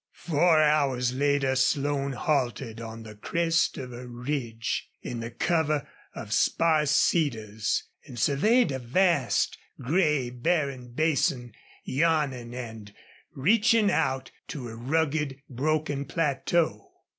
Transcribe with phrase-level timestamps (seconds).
[0.15, 6.33] Four hours later Slone halted on the crest of a ridge, in the cover of
[6.33, 11.53] sparse cedars, and surveyed a vast, gray, barren basin
[11.83, 12.91] yawning and
[13.35, 16.89] reaching out to a rugged, broken plateau.